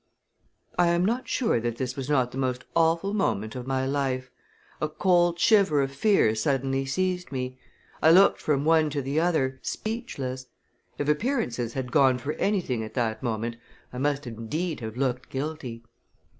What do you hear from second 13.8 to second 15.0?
I must indeed have